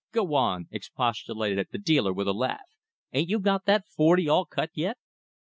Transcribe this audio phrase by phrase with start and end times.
[0.11, 2.75] "Go on!" expostulated the dealer with a laugh,
[3.13, 4.97] "ain't you got that forty all cut yet?"